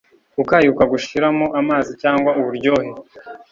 [0.37, 2.89] gukayuka gushiramo amazi cyangwa uburyohe